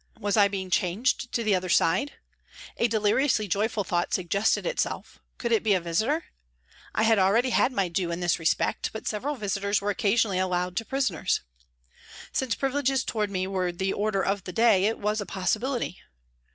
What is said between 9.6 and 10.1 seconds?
respect, but several visitors were